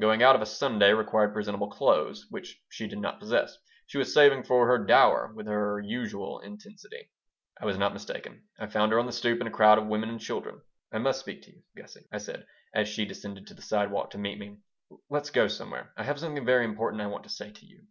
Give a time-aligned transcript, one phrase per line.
[0.00, 3.56] Going out of a Sunday required presentable clothes, which she did not possess.
[3.86, 7.08] She was saving for her dower with her usual intensity
[7.60, 8.42] I was not mistaken.
[8.58, 10.60] I found her on the stoop in a crowd of women and children
[10.90, 14.18] "I must speak to you, Gussie," I said, as she descended to the sidewalk to
[14.18, 14.58] meet me.
[15.08, 15.92] "Let's go somewhere.
[15.96, 17.84] I have something very important I want to say to you."